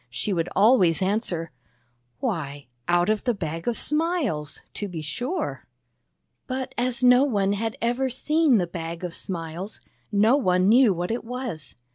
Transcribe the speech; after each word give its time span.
"she 0.09 0.33
would 0.33 0.49
always 0.55 0.99
answer:" 0.99 1.51
Why, 2.19 2.65
out 2.87 3.07
of 3.07 3.23
the 3.23 3.35
Bag 3.35 3.67
of 3.67 3.77
Smiles, 3.77 4.63
to 4.73 4.87
be 4.87 5.03
sure." 5.03 5.67
106 6.47 6.49
THE 6.49 6.53
BAG 6.53 6.57
OF 6.87 6.93
SMILES 6.95 7.05
But 7.05 7.05
as 7.05 7.07
no 7.19 7.23
one 7.25 7.53
had 7.53 7.77
ever 7.83 8.09
seen 8.09 8.57
the 8.57 8.65
Bag 8.65 9.03
of 9.03 9.13
Smiles, 9.13 9.79
no 10.11 10.37
one 10.37 10.67
knew 10.67 10.91
what 10.91 11.11
it 11.11 11.23
was. 11.23 11.75